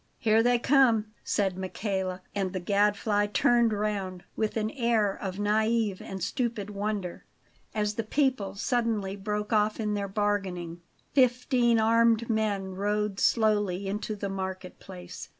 "Here 0.17 0.41
they 0.41 0.57
come," 0.57 1.11
said 1.23 1.55
Michele; 1.59 2.21
and 2.33 2.53
the 2.53 2.59
Gadfly 2.59 3.27
turned 3.27 3.71
round, 3.71 4.23
with 4.35 4.57
an 4.57 4.71
air 4.71 5.13
of 5.15 5.37
naive 5.37 6.01
and 6.01 6.23
stupid 6.23 6.71
wonder, 6.71 7.23
as 7.75 7.93
the 7.93 8.03
people 8.03 8.55
suddenly 8.55 9.15
broke 9.15 9.53
off 9.53 9.79
in 9.79 9.93
their 9.93 10.07
bargaining. 10.07 10.81
Fifteen 11.13 11.77
armed 11.79 12.31
men 12.31 12.73
rode 12.73 13.19
slowly 13.19 13.87
into 13.87 14.15
the 14.15 14.27
marketplace. 14.27 15.29